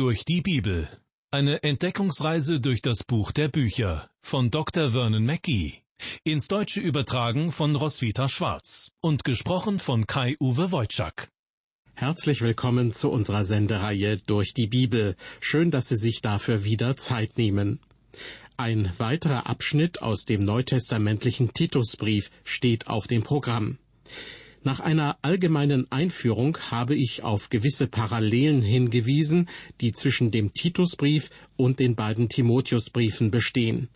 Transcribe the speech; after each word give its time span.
Durch 0.00 0.24
die 0.24 0.40
Bibel. 0.40 0.88
Eine 1.30 1.62
Entdeckungsreise 1.62 2.58
durch 2.58 2.80
das 2.80 3.04
Buch 3.04 3.32
der 3.32 3.48
Bücher 3.48 4.08
von 4.22 4.50
Dr. 4.50 4.92
Vernon 4.92 5.26
Mackey. 5.26 5.82
Ins 6.24 6.48
Deutsche 6.48 6.80
übertragen 6.80 7.52
von 7.52 7.76
Roswitha 7.76 8.26
Schwarz 8.26 8.92
und 9.02 9.24
gesprochen 9.24 9.78
von 9.78 10.06
Kai-Uwe 10.06 10.72
Wojczak. 10.72 11.28
Herzlich 11.92 12.40
willkommen 12.40 12.94
zu 12.94 13.10
unserer 13.10 13.44
Sendereihe 13.44 14.16
Durch 14.16 14.54
die 14.54 14.68
Bibel. 14.68 15.16
Schön, 15.38 15.70
dass 15.70 15.88
Sie 15.88 15.98
sich 15.98 16.22
dafür 16.22 16.64
wieder 16.64 16.96
Zeit 16.96 17.36
nehmen. 17.36 17.78
Ein 18.56 18.90
weiterer 18.96 19.48
Abschnitt 19.48 20.00
aus 20.00 20.24
dem 20.24 20.40
neutestamentlichen 20.40 21.52
Titusbrief 21.52 22.30
steht 22.42 22.86
auf 22.86 23.06
dem 23.06 23.22
Programm. 23.22 23.76
Nach 24.62 24.80
einer 24.80 25.16
allgemeinen 25.22 25.90
Einführung 25.90 26.58
habe 26.70 26.94
ich 26.94 27.22
auf 27.22 27.48
gewisse 27.48 27.86
Parallelen 27.86 28.60
hingewiesen, 28.60 29.48
die 29.80 29.92
zwischen 29.92 30.30
dem 30.30 30.52
Titusbrief 30.52 31.30
und 31.56 31.78
den 31.78 31.94
beiden 31.94 32.28
Timotheusbriefen 32.28 33.30
bestehen. 33.30 33.88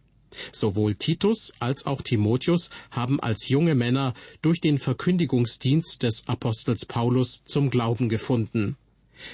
Sowohl 0.52 0.94
Titus 0.94 1.52
als 1.60 1.84
auch 1.84 2.00
Timotheus 2.00 2.70
haben 2.90 3.20
als 3.20 3.50
junge 3.50 3.74
Männer 3.74 4.14
durch 4.40 4.62
den 4.62 4.78
Verkündigungsdienst 4.78 6.02
des 6.02 6.26
Apostels 6.26 6.86
Paulus 6.86 7.42
zum 7.44 7.68
Glauben 7.68 8.08
gefunden. 8.08 8.76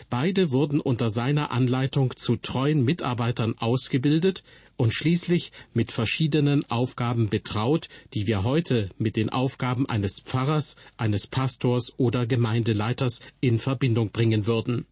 Beide 0.08 0.50
wurden 0.50 0.80
unter 0.80 1.10
seiner 1.10 1.50
Anleitung 1.50 2.16
zu 2.16 2.36
treuen 2.36 2.84
Mitarbeitern 2.84 3.56
ausgebildet 3.58 4.42
und 4.76 4.94
schließlich 4.94 5.52
mit 5.74 5.92
verschiedenen 5.92 6.64
Aufgaben 6.70 7.28
betraut, 7.28 7.88
die 8.14 8.26
wir 8.26 8.44
heute 8.44 8.88
mit 8.96 9.16
den 9.16 9.28
Aufgaben 9.28 9.86
eines 9.86 10.20
Pfarrers, 10.20 10.76
eines 10.96 11.26
Pastors 11.26 11.92
oder 11.98 12.26
Gemeindeleiters 12.26 13.20
in 13.40 13.58
Verbindung 13.58 14.10
bringen 14.10 14.46
würden. 14.46 14.86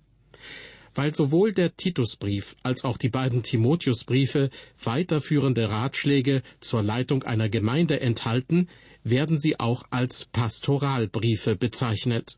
Weil 0.94 1.14
sowohl 1.14 1.52
der 1.52 1.74
Titusbrief 1.76 2.54
als 2.62 2.84
auch 2.84 2.98
die 2.98 3.08
beiden 3.08 3.42
Timotheusbriefe 3.42 4.50
weiterführende 4.82 5.70
Ratschläge 5.70 6.42
zur 6.60 6.82
Leitung 6.82 7.22
einer 7.22 7.48
Gemeinde 7.48 8.00
enthalten, 8.00 8.68
werden 9.04 9.38
sie 9.38 9.58
auch 9.58 9.84
als 9.90 10.26
Pastoralbriefe 10.26 11.56
bezeichnet. 11.56 12.36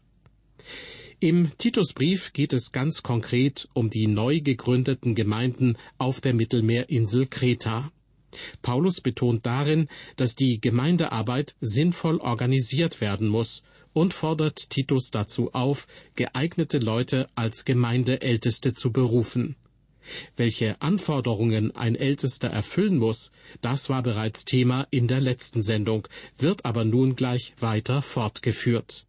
Im 1.23 1.53
Titusbrief 1.59 2.33
geht 2.33 2.55
es 2.55 2.73
ganz 2.73 3.03
konkret 3.03 3.69
um 3.75 3.91
die 3.91 4.07
neu 4.07 4.41
gegründeten 4.41 5.15
Gemeinden 5.15 5.77
auf 5.99 6.23
der 6.23 6.33
Mittelmeerinsel 6.33 7.27
Kreta. 7.27 7.93
Paulus 8.63 9.03
betont 9.03 9.45
darin, 9.45 9.89
dass 10.17 10.35
die 10.35 10.63
Gemeindearbeit 10.63 11.57
sinnvoll 11.61 12.17
organisiert 12.17 13.03
werden 13.03 13.29
muss 13.29 13.63
und 13.93 14.15
fordert 14.15 14.71
Titus 14.71 15.11
dazu 15.11 15.53
auf, 15.53 15.89
geeignete 16.15 16.79
Leute 16.79 17.29
als 17.35 17.67
Gemeindeälteste 17.67 18.73
zu 18.73 18.91
berufen. 18.91 19.57
Welche 20.37 20.81
Anforderungen 20.81 21.77
ein 21.77 21.97
Ältester 21.97 22.49
erfüllen 22.49 22.97
muss, 22.97 23.31
das 23.61 23.91
war 23.91 24.03
bereits 24.03 24.47
Thema 24.47 24.87
in 24.91 25.07
der 25.07 25.21
letzten 25.21 25.61
Sendung, 25.61 26.09
wird 26.39 26.65
aber 26.65 26.87
nun 26.87 27.15
gleich 27.15 27.53
weiter 27.59 28.01
fortgeführt. 28.01 29.07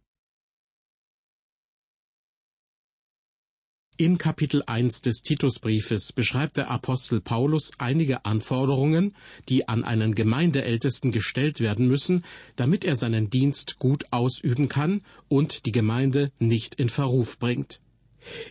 In 3.98 4.16
Kapitel 4.16 4.62
1 4.66 5.02
des 5.02 5.22
Titusbriefes 5.22 6.14
beschreibt 6.14 6.56
der 6.56 6.70
Apostel 6.70 7.20
Paulus 7.20 7.72
einige 7.76 8.24
Anforderungen, 8.24 9.14
die 9.50 9.68
an 9.68 9.84
einen 9.84 10.14
Gemeindeältesten 10.14 11.12
gestellt 11.12 11.60
werden 11.60 11.88
müssen, 11.88 12.24
damit 12.56 12.86
er 12.86 12.96
seinen 12.96 13.28
Dienst 13.28 13.78
gut 13.78 14.06
ausüben 14.10 14.68
kann 14.68 15.02
und 15.28 15.66
die 15.66 15.72
Gemeinde 15.72 16.32
nicht 16.38 16.76
in 16.76 16.88
Verruf 16.88 17.38
bringt. 17.38 17.82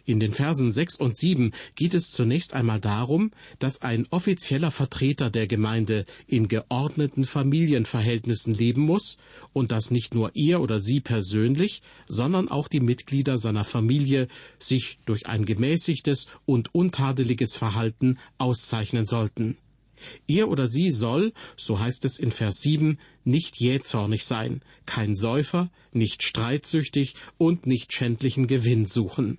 In 0.05 0.19
den 0.19 0.33
Versen 0.33 0.71
sechs 0.71 0.95
und 0.95 1.15
sieben 1.15 1.51
geht 1.75 1.93
es 1.93 2.11
zunächst 2.11 2.53
einmal 2.53 2.79
darum, 2.79 3.31
dass 3.59 3.81
ein 3.81 4.07
offizieller 4.09 4.71
Vertreter 4.71 5.29
der 5.29 5.47
Gemeinde 5.47 6.05
in 6.27 6.47
geordneten 6.47 7.25
Familienverhältnissen 7.25 8.53
leben 8.53 8.81
muss 8.81 9.17
und 9.53 9.71
dass 9.71 9.91
nicht 9.91 10.13
nur 10.13 10.31
er 10.35 10.61
oder 10.61 10.79
sie 10.79 10.99
persönlich, 10.99 11.81
sondern 12.07 12.49
auch 12.49 12.67
die 12.67 12.79
Mitglieder 12.79 13.37
seiner 13.37 13.63
Familie 13.63 14.27
sich 14.59 14.99
durch 15.05 15.27
ein 15.27 15.45
gemäßigtes 15.45 16.27
und 16.45 16.73
untadeliges 16.73 17.55
Verhalten 17.55 18.17
auszeichnen 18.37 19.05
sollten. 19.05 19.57
Er 20.27 20.49
oder 20.49 20.67
sie 20.67 20.91
soll, 20.91 21.33
so 21.55 21.79
heißt 21.79 22.05
es 22.05 22.17
in 22.17 22.31
Vers 22.31 22.61
7, 22.61 22.97
nicht 23.23 23.57
jähzornig 23.57 24.25
sein, 24.25 24.61
kein 24.85 25.15
Säufer, 25.15 25.69
nicht 25.91 26.23
streitsüchtig 26.23 27.15
und 27.37 27.67
nicht 27.67 27.93
schändlichen 27.93 28.47
Gewinn 28.47 28.85
suchen. 28.85 29.37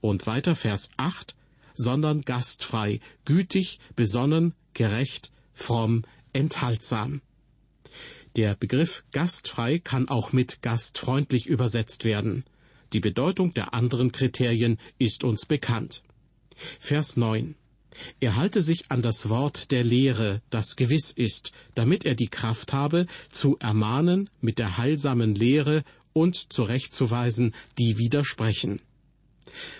Und 0.00 0.26
weiter 0.26 0.54
Vers 0.54 0.90
8, 0.96 1.34
sondern 1.74 2.22
gastfrei, 2.22 3.00
gütig, 3.24 3.78
besonnen, 3.94 4.54
gerecht, 4.72 5.32
fromm, 5.52 6.02
enthaltsam. 6.32 7.20
Der 8.36 8.54
Begriff 8.54 9.04
gastfrei 9.12 9.78
kann 9.78 10.08
auch 10.08 10.32
mit 10.32 10.60
gastfreundlich 10.60 11.46
übersetzt 11.46 12.04
werden. 12.04 12.44
Die 12.92 13.00
Bedeutung 13.00 13.54
der 13.54 13.72
anderen 13.74 14.12
Kriterien 14.12 14.78
ist 14.98 15.24
uns 15.24 15.46
bekannt. 15.46 16.02
Vers 16.78 17.16
9. 17.16 17.54
Er 18.20 18.36
halte 18.36 18.62
sich 18.62 18.90
an 18.90 19.00
das 19.00 19.30
Wort 19.30 19.70
der 19.70 19.82
Lehre, 19.82 20.42
das 20.50 20.76
gewiss 20.76 21.10
ist, 21.10 21.52
damit 21.74 22.04
er 22.04 22.14
die 22.14 22.28
Kraft 22.28 22.72
habe, 22.72 23.06
zu 23.30 23.56
ermahnen 23.58 24.28
mit 24.40 24.58
der 24.58 24.76
heilsamen 24.76 25.34
Lehre 25.34 25.82
und 26.12 26.52
zurechtzuweisen, 26.52 27.54
die 27.78 27.98
widersprechen. 27.98 28.80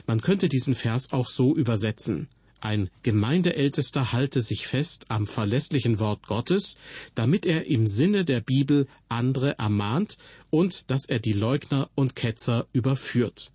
Man 0.06 0.20
könnte 0.20 0.48
diesen 0.48 0.74
Vers 0.74 1.12
auch 1.12 1.28
so 1.28 1.54
übersetzen. 1.54 2.28
Ein 2.60 2.90
Gemeindeältester 3.02 4.12
halte 4.12 4.40
sich 4.40 4.66
fest 4.66 5.04
am 5.08 5.26
verlässlichen 5.26 5.98
Wort 5.98 6.26
Gottes, 6.26 6.76
damit 7.14 7.46
er 7.46 7.66
im 7.66 7.86
Sinne 7.86 8.24
der 8.24 8.40
Bibel 8.40 8.88
andere 9.08 9.58
ermahnt 9.58 10.16
und 10.50 10.90
dass 10.90 11.06
er 11.06 11.18
die 11.18 11.34
Leugner 11.34 11.90
und 11.94 12.16
Ketzer 12.16 12.66
überführt. 12.72 13.52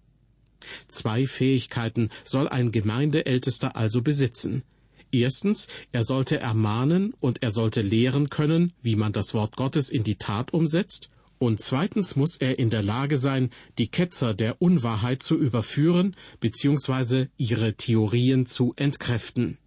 Zwei 0.87 1.25
Fähigkeiten 1.25 2.09
soll 2.23 2.47
ein 2.47 2.71
Gemeindeältester 2.71 3.75
also 3.75 4.01
besitzen. 4.01 4.63
Erstens, 5.11 5.67
er 5.91 6.03
sollte 6.03 6.39
ermahnen 6.39 7.13
und 7.19 7.43
er 7.43 7.51
sollte 7.51 7.81
lehren 7.81 8.29
können, 8.29 8.71
wie 8.81 8.95
man 8.95 9.11
das 9.11 9.33
Wort 9.33 9.57
Gottes 9.57 9.89
in 9.89 10.03
die 10.03 10.15
Tat 10.15 10.53
umsetzt, 10.53 11.09
und 11.41 11.59
zweitens 11.59 12.15
muss 12.15 12.37
er 12.37 12.59
in 12.59 12.69
der 12.69 12.83
Lage 12.83 13.17
sein, 13.17 13.49
die 13.79 13.87
Ketzer 13.87 14.35
der 14.35 14.61
Unwahrheit 14.61 15.23
zu 15.23 15.39
überführen 15.39 16.15
bzw. 16.39 17.29
ihre 17.35 17.73
Theorien 17.73 18.45
zu 18.45 18.73
entkräften. 18.75 19.57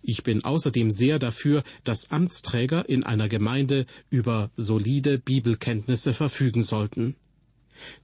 Ich 0.00 0.22
bin 0.22 0.42
außerdem 0.42 0.90
sehr 0.90 1.18
dafür, 1.18 1.64
dass 1.84 2.10
Amtsträger 2.10 2.88
in 2.88 3.04
einer 3.04 3.28
Gemeinde 3.28 3.84
über 4.08 4.50
solide 4.56 5.18
Bibelkenntnisse 5.18 6.14
verfügen 6.14 6.62
sollten. 6.62 7.14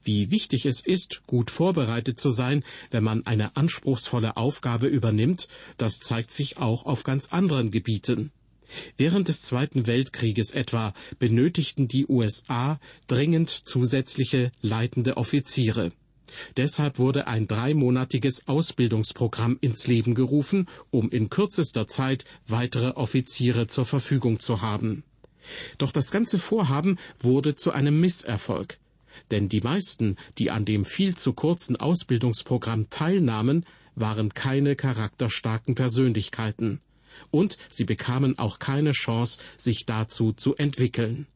Wie 0.03 0.31
wichtig 0.31 0.67
es 0.67 0.85
ist, 0.85 1.23
gut 1.27 1.51
vorbereitet 1.51 2.21
zu 2.21 2.29
sein, 2.29 2.63
wenn 2.91 3.05
man 3.05 3.25
eine 3.25 3.57
anspruchsvolle 3.57 4.37
Aufgabe 4.37 4.87
übernimmt, 4.87 5.49
das 5.79 5.99
zeigt 6.01 6.31
sich 6.31 6.59
auch 6.59 6.85
auf 6.85 7.05
ganz 7.05 7.29
anderen 7.29 7.71
Gebieten. 7.71 8.33
Während 8.97 9.29
des 9.29 9.43
Zweiten 9.43 9.87
Weltkrieges 9.87 10.51
etwa 10.51 10.93
benötigten 11.19 11.89
die 11.89 12.07
USA 12.07 12.79
dringend 13.07 13.51
zusätzliche 13.51 14.53
leitende 14.61 15.17
Offiziere. 15.17 15.91
Deshalb 16.57 16.99
wurde 16.99 17.27
ein 17.27 17.49
dreimonatiges 17.49 18.47
Ausbildungsprogramm 18.47 19.57
ins 19.61 19.87
Leben 19.87 20.15
gerufen, 20.15 20.69
um 20.91 21.09
in 21.09 21.31
kürzester 21.31 21.89
Zeit 21.89 22.25
weitere 22.47 22.91
Offiziere 22.91 23.67
zur 23.67 23.87
Verfügung 23.87 24.41
zu 24.41 24.61
haben. 24.61 25.05
Doch 25.79 25.93
das 25.93 26.11
ganze 26.11 26.39
Vorhaben 26.39 26.99
wurde 27.19 27.57
zu 27.57 27.73
einem 27.73 27.99
Misserfolg. 28.01 28.79
Denn 29.31 29.49
die 29.49 29.63
meisten, 29.63 30.17
die 30.37 30.51
an 30.51 30.65
dem 30.65 30.85
viel 30.85 31.17
zu 31.17 31.33
kurzen 31.33 31.77
Ausbildungsprogramm 31.77 32.91
teilnahmen, 32.91 33.65
waren 33.95 34.35
keine 34.35 34.77
charakterstarken 34.77 35.75
Persönlichkeiten 35.75 36.81
und 37.31 37.59
sie 37.71 37.85
bekamen 37.85 38.39
auch 38.39 38.59
keine 38.59 38.93
Chance, 38.93 39.39
sich 39.57 39.85
dazu 39.87 40.33
zu 40.33 40.55
entwickeln. 40.57 41.27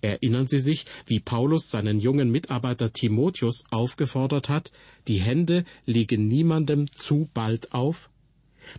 Erinnern 0.00 0.48
Sie 0.48 0.60
sich, 0.60 0.86
wie 1.06 1.20
Paulus 1.20 1.70
seinen 1.70 2.00
jungen 2.00 2.30
Mitarbeiter 2.30 2.92
Timotheus 2.92 3.62
aufgefordert 3.70 4.48
hat, 4.48 4.72
die 5.06 5.20
Hände 5.20 5.64
legen 5.86 6.26
niemandem 6.26 6.90
zu 6.92 7.28
bald 7.32 7.72
auf? 7.72 8.10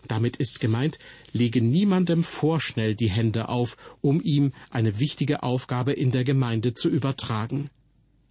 Damit 0.08 0.38
ist 0.38 0.60
gemeint, 0.60 1.00
lege 1.32 1.62
niemandem 1.62 2.24
vorschnell 2.24 2.96
die 2.96 3.10
Hände 3.10 3.50
auf, 3.50 3.78
um 4.02 4.22
ihm 4.22 4.54
eine 4.70 5.00
wichtige 5.00 5.42
Aufgabe 5.42 5.94
in 5.94 6.12
der 6.12 6.24
Gemeinde 6.24 6.74
zu 6.74 6.90
übertragen. 6.90 7.70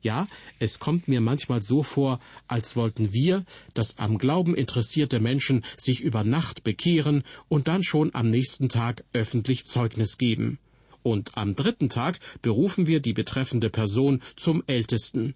Ja, 0.01 0.29
es 0.61 0.79
kommt 0.79 1.09
mir 1.09 1.21
manchmal 1.21 1.63
so 1.63 1.83
vor, 1.83 2.21
als 2.47 2.77
wollten 2.77 3.13
wir, 3.13 3.45
dass 3.75 3.99
am 3.99 4.19
Glauben 4.19 4.55
interessierte 4.55 5.19
Menschen 5.19 5.65
sich 5.77 6.01
über 6.01 6.23
Nacht 6.23 6.63
bekehren 6.63 7.25
und 7.49 7.67
dann 7.67 7.83
schon 7.83 8.15
am 8.15 8.31
nächsten 8.31 8.69
Tag 8.69 9.05
öffentlich 9.13 9.65
Zeugnis 9.65 10.17
geben. 10.17 10.59
Und 11.03 11.37
am 11.37 11.57
dritten 11.57 11.89
Tag 11.89 12.21
berufen 12.43 12.87
wir 12.87 13.01
die 13.01 13.13
betreffende 13.13 13.71
Person 13.71 14.23
zum 14.37 14.63
Ältesten. 14.67 15.35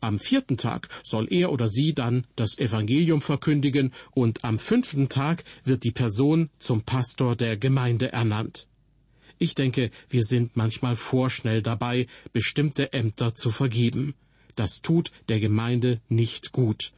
Am 0.00 0.18
vierten 0.18 0.56
Tag 0.56 0.88
soll 1.02 1.26
er 1.30 1.52
oder 1.52 1.68
sie 1.68 1.94
dann 1.94 2.26
das 2.36 2.58
Evangelium 2.58 3.22
verkündigen 3.22 3.92
und 4.12 4.44
am 4.44 4.58
fünften 4.58 5.08
Tag 5.08 5.44
wird 5.64 5.84
die 5.84 5.92
Person 5.92 6.50
zum 6.58 6.82
Pastor 6.82 7.36
der 7.36 7.56
Gemeinde 7.56 8.12
ernannt. 8.12 8.69
Ich 9.42 9.54
denke, 9.54 9.90
wir 10.10 10.22
sind 10.22 10.54
manchmal 10.54 10.96
vorschnell 10.96 11.62
dabei, 11.62 12.06
bestimmte 12.34 12.92
Ämter 12.92 13.34
zu 13.34 13.50
vergeben. 13.50 14.14
Das 14.54 14.82
tut 14.82 15.12
der 15.30 15.40
Gemeinde 15.40 16.02
nicht 16.10 16.52
gut. 16.52 16.92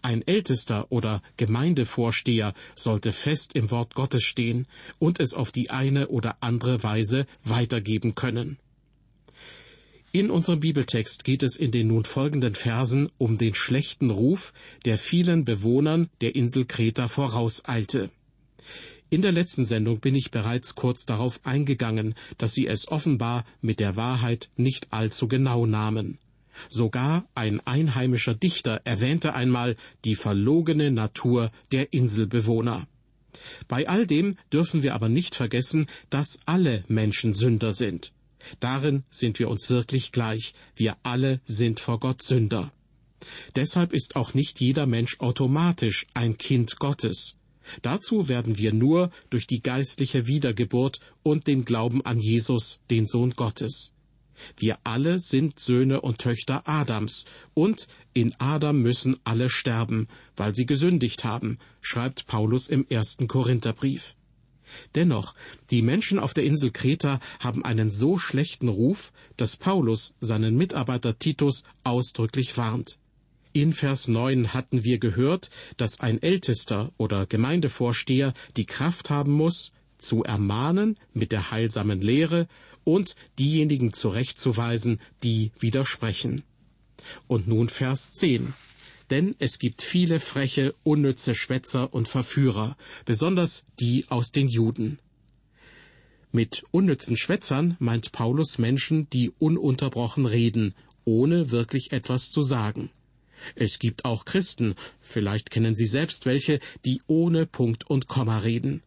Ein 0.00 0.26
Ältester 0.26 0.86
oder 0.88 1.22
Gemeindevorsteher 1.36 2.54
sollte 2.74 3.12
fest 3.12 3.54
im 3.54 3.70
Wort 3.70 3.94
Gottes 3.94 4.22
stehen 4.22 4.66
und 4.98 5.20
es 5.20 5.34
auf 5.34 5.52
die 5.52 5.68
eine 5.68 6.08
oder 6.08 6.38
andere 6.40 6.82
Weise 6.82 7.26
weitergeben 7.44 8.14
können. 8.14 8.56
In 10.12 10.30
unserem 10.30 10.60
Bibeltext 10.60 11.24
geht 11.24 11.42
es 11.42 11.56
in 11.56 11.72
den 11.72 11.88
nun 11.88 12.06
folgenden 12.06 12.54
Versen 12.54 13.10
um 13.18 13.36
den 13.36 13.54
schlechten 13.54 14.08
Ruf, 14.08 14.54
der 14.86 14.96
vielen 14.96 15.44
Bewohnern 15.44 16.08
der 16.22 16.36
Insel 16.36 16.64
Kreta 16.64 17.08
vorauseilte. 17.08 18.10
In 19.12 19.20
der 19.20 19.32
letzten 19.32 19.66
Sendung 19.66 20.00
bin 20.00 20.14
ich 20.14 20.30
bereits 20.30 20.74
kurz 20.74 21.04
darauf 21.04 21.44
eingegangen, 21.44 22.14
dass 22.38 22.54
sie 22.54 22.66
es 22.66 22.88
offenbar 22.88 23.44
mit 23.60 23.78
der 23.78 23.94
Wahrheit 23.94 24.48
nicht 24.56 24.90
allzu 24.90 25.28
genau 25.28 25.66
nahmen. 25.66 26.16
Sogar 26.70 27.28
ein 27.34 27.60
einheimischer 27.66 28.34
Dichter 28.34 28.80
erwähnte 28.84 29.34
einmal 29.34 29.76
die 30.06 30.14
verlogene 30.14 30.90
Natur 30.90 31.50
der 31.72 31.92
Inselbewohner. 31.92 32.88
Bei 33.68 33.86
all 33.86 34.06
dem 34.06 34.38
dürfen 34.50 34.82
wir 34.82 34.94
aber 34.94 35.10
nicht 35.10 35.34
vergessen, 35.34 35.88
dass 36.08 36.40
alle 36.46 36.82
Menschen 36.88 37.34
Sünder 37.34 37.74
sind. 37.74 38.14
Darin 38.60 39.04
sind 39.10 39.38
wir 39.38 39.50
uns 39.50 39.68
wirklich 39.68 40.12
gleich, 40.12 40.54
wir 40.74 40.96
alle 41.02 41.42
sind 41.44 41.80
vor 41.80 42.00
Gott 42.00 42.22
Sünder. 42.22 42.72
Deshalb 43.56 43.92
ist 43.92 44.16
auch 44.16 44.32
nicht 44.32 44.58
jeder 44.62 44.86
Mensch 44.86 45.20
automatisch 45.20 46.06
ein 46.14 46.38
Kind 46.38 46.78
Gottes. 46.78 47.36
Dazu 47.82 48.28
werden 48.28 48.58
wir 48.58 48.72
nur 48.72 49.10
durch 49.30 49.46
die 49.46 49.62
geistliche 49.62 50.26
Wiedergeburt 50.26 51.00
und 51.22 51.46
den 51.46 51.64
Glauben 51.64 52.04
an 52.04 52.18
Jesus, 52.18 52.80
den 52.90 53.06
Sohn 53.06 53.32
Gottes. 53.32 53.92
Wir 54.56 54.78
alle 54.84 55.18
sind 55.18 55.58
Söhne 55.58 56.00
und 56.00 56.18
Töchter 56.18 56.66
Adams, 56.66 57.24
und 57.54 57.86
in 58.14 58.34
Adam 58.38 58.80
müssen 58.80 59.16
alle 59.24 59.50
sterben, 59.50 60.08
weil 60.36 60.54
sie 60.54 60.66
gesündigt 60.66 61.24
haben, 61.24 61.58
schreibt 61.80 62.26
Paulus 62.26 62.68
im 62.68 62.86
ersten 62.88 63.28
Korintherbrief. 63.28 64.16
Dennoch, 64.94 65.34
die 65.70 65.82
Menschen 65.82 66.18
auf 66.18 66.34
der 66.34 66.44
Insel 66.44 66.70
Kreta 66.70 67.20
haben 67.40 67.64
einen 67.64 67.90
so 67.90 68.18
schlechten 68.18 68.68
Ruf, 68.68 69.12
dass 69.36 69.56
Paulus 69.56 70.14
seinen 70.20 70.56
Mitarbeiter 70.56 71.18
Titus 71.18 71.62
ausdrücklich 71.84 72.56
warnt. 72.56 72.98
In 73.54 73.74
Vers 73.74 74.08
9 74.08 74.54
hatten 74.54 74.82
wir 74.82 74.98
gehört, 74.98 75.50
dass 75.76 76.00
ein 76.00 76.22
Ältester 76.22 76.90
oder 76.96 77.26
Gemeindevorsteher 77.26 78.32
die 78.56 78.64
Kraft 78.64 79.10
haben 79.10 79.32
muss, 79.32 79.72
zu 79.98 80.24
ermahnen 80.24 80.98
mit 81.12 81.32
der 81.32 81.50
heilsamen 81.50 82.00
Lehre 82.00 82.48
und 82.84 83.14
diejenigen 83.38 83.92
zurechtzuweisen, 83.92 85.00
die 85.22 85.52
widersprechen. 85.58 86.42
Und 87.26 87.46
nun 87.46 87.68
Vers 87.68 88.14
10. 88.14 88.54
Denn 89.10 89.34
es 89.38 89.58
gibt 89.58 89.82
viele 89.82 90.18
freche, 90.18 90.74
unnütze 90.82 91.34
Schwätzer 91.34 91.92
und 91.92 92.08
Verführer, 92.08 92.78
besonders 93.04 93.64
die 93.78 94.06
aus 94.08 94.32
den 94.32 94.48
Juden. 94.48 94.98
Mit 96.30 96.62
unnützen 96.70 97.18
Schwätzern 97.18 97.76
meint 97.78 98.12
Paulus 98.12 98.56
Menschen, 98.56 99.10
die 99.10 99.30
ununterbrochen 99.38 100.24
reden, 100.24 100.74
ohne 101.04 101.50
wirklich 101.50 101.92
etwas 101.92 102.30
zu 102.30 102.40
sagen. 102.40 102.90
Es 103.54 103.78
gibt 103.78 104.04
auch 104.04 104.24
Christen, 104.24 104.74
vielleicht 105.00 105.50
kennen 105.50 105.76
Sie 105.76 105.86
selbst 105.86 106.26
welche, 106.26 106.60
die 106.84 107.02
ohne 107.06 107.46
Punkt 107.46 107.88
und 107.88 108.06
Komma 108.06 108.38
reden. 108.38 108.82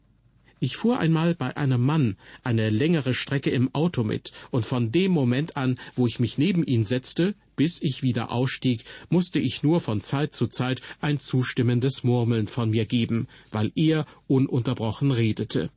Ich 0.59 0.77
fuhr 0.77 0.97
einmal 0.99 1.35
bei 1.35 1.57
einem 1.57 1.81
Mann 1.81 2.17
eine 2.43 2.69
längere 2.69 3.13
Strecke 3.13 3.49
im 3.49 3.75
Auto 3.75 4.03
mit, 4.03 4.31
und 4.51 4.65
von 4.65 4.91
dem 4.91 5.11
Moment 5.11 5.57
an, 5.57 5.77
wo 5.95 6.07
ich 6.07 6.19
mich 6.19 6.37
neben 6.37 6.63
ihn 6.63 6.85
setzte, 6.85 7.35
bis 7.55 7.81
ich 7.81 8.03
wieder 8.03 8.31
ausstieg, 8.31 8.83
musste 9.09 9.39
ich 9.39 9.63
nur 9.63 9.81
von 9.81 10.01
Zeit 10.01 10.33
zu 10.33 10.47
Zeit 10.47 10.81
ein 11.01 11.19
zustimmendes 11.19 12.03
Murmeln 12.03 12.47
von 12.47 12.69
mir 12.69 12.85
geben, 12.85 13.27
weil 13.51 13.71
er 13.75 14.05
ununterbrochen 14.27 15.11
redete. 15.11 15.69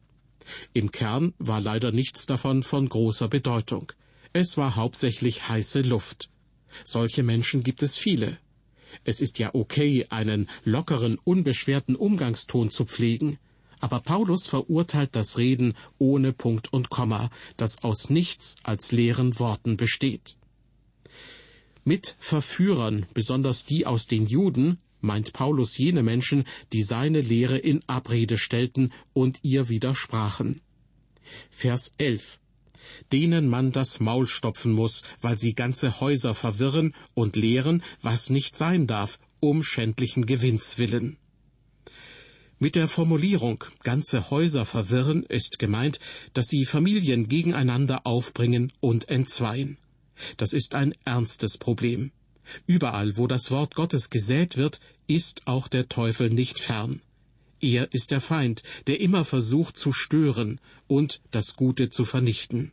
Im 0.73 0.93
Kern 0.93 1.35
war 1.39 1.61
leider 1.61 1.93
nichts 1.93 2.27
davon 2.27 2.63
von 2.63 2.89
großer 2.89 3.29
Bedeutung. 3.29 3.93
Es 4.33 4.57
war 4.57 4.77
hauptsächlich 4.77 5.49
heiße 5.49 5.83
Luft. 5.83 6.31
Solche 6.85 7.23
Menschen 7.23 7.63
gibt 7.63 7.83
es 7.83 7.97
viele. 7.97 8.39
Es 9.05 9.21
ist 9.21 9.39
ja 9.39 9.55
okay, 9.55 10.07
einen 10.11 10.49
lockeren, 10.65 11.19
unbeschwerten 11.25 11.97
Umgangston 11.97 12.71
zu 12.71 12.85
pflegen, 12.85 13.39
aber 13.81 14.01
Paulus 14.01 14.47
verurteilt 14.47 15.11
das 15.13 15.39
Reden 15.39 15.75
ohne 15.99 16.33
Punkt 16.33 16.73
und 16.73 16.91
Komma, 16.91 17.31
das 17.57 17.83
aus 17.85 18.11
nichts 18.11 18.57
als 18.63 18.93
leeren 18.93 19.39
Worten 19.39 19.77
besteht. 19.77 20.37
Mit 21.85 22.17
Verführern, 22.19 23.07
besonders 23.15 23.65
die 23.65 23.87
aus 23.87 24.07
den 24.07 24.27
Juden, 24.27 24.79
meint 25.01 25.33
Paulus 25.33 25.79
jene 25.79 26.03
Menschen, 26.03 26.45
die 26.73 26.83
seine 26.83 27.21
Lehre 27.21 27.57
in 27.57 27.83
Abrede 27.87 28.37
stellten 28.37 28.93
und 29.13 29.39
ihr 29.43 29.69
widersprachen. 29.69 30.61
Vers 31.51 31.93
11 31.99 32.41
denen 33.13 33.49
man 33.49 33.73
das 33.73 34.01
Maul 34.01 34.29
stopfen 34.29 34.73
muss, 34.73 35.03
weil 35.21 35.39
sie 35.39 35.55
ganze 35.55 36.01
Häuser 36.01 36.35
verwirren 36.35 36.95
und 37.15 37.37
lehren, 37.37 37.83
was 38.03 38.31
nicht 38.31 38.57
sein 38.57 38.87
darf, 38.87 39.19
um 39.41 39.63
schändlichen 39.63 40.27
Gewinns 40.27 40.79
willen. 40.79 41.17
Mit 42.61 42.75
der 42.75 42.89
Formulierung 42.89 43.63
ganze 43.85 44.31
Häuser 44.31 44.65
verwirren 44.65 45.23
ist 45.23 45.61
gemeint, 45.61 46.01
dass 46.33 46.49
sie 46.49 46.65
Familien 46.65 47.29
gegeneinander 47.29 48.05
aufbringen 48.05 48.73
und 48.81 49.09
entzweien. 49.09 49.79
Das 50.37 50.53
ist 50.53 50.75
ein 50.75 50.93
ernstes 51.05 51.57
Problem. 51.57 52.11
Überall, 52.67 53.17
wo 53.17 53.29
das 53.29 53.53
Wort 53.53 53.77
Gottes 53.77 54.11
gesät 54.11 54.57
wird, 54.57 54.81
ist 55.07 55.47
auch 55.47 55.69
der 55.69 55.89
Teufel 55.89 56.31
nicht 56.31 56.59
fern. 56.59 57.01
Er 57.61 57.93
ist 57.93 58.11
der 58.11 58.21
Feind, 58.21 58.63
der 58.87 59.01
immer 59.01 59.25
versucht 59.25 59.77
zu 59.77 59.93
stören 59.93 60.61
und 60.87 61.21
das 61.31 61.57
Gute 61.57 61.91
zu 61.91 62.05
vernichten. 62.05 62.73